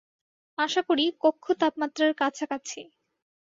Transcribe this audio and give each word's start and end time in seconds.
আশা 0.57 0.81
করি, 0.89 1.05
কক্ষ 1.23 1.45
তাপমাত্রার 1.61 2.11
কাছাকাছি। 2.13 2.79